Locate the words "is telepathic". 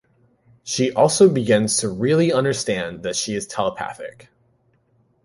3.35-4.29